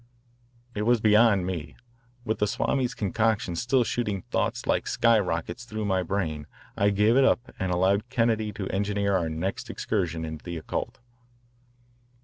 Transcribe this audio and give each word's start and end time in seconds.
It 0.73 0.81
was 0.81 0.99
beyond 0.99 1.45
me. 1.45 1.75
With 2.25 2.39
the 2.39 2.47
Swami's 2.47 2.95
concoction 2.95 3.55
still 3.55 3.83
shooting 3.83 4.23
thoughts 4.31 4.65
like 4.65 4.87
sky 4.87 5.19
rockets 5.19 5.63
through 5.63 5.85
my 5.85 6.01
brain 6.01 6.47
I 6.75 6.89
gave 6.89 7.15
it 7.17 7.23
up 7.23 7.53
and 7.59 7.71
allowed 7.71 8.09
Kennedy 8.09 8.51
to 8.53 8.67
engineer 8.69 9.15
our 9.15 9.29
next 9.29 9.69
excursion 9.69 10.25
into 10.25 10.43
the 10.43 10.57
occult. 10.57 10.97